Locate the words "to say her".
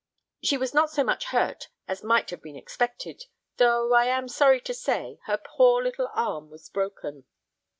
4.61-5.37